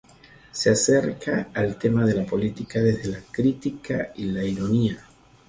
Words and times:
Se 0.51 0.71
acerca 0.71 1.49
al 1.53 1.77
tema 1.77 2.05
de 2.07 2.15
la 2.15 2.25
política 2.25 2.79
desde 2.81 3.09
la 3.09 3.19
crítica 3.31 4.11
y 4.15 4.23
la 4.31 4.43
ironía. 4.43 4.97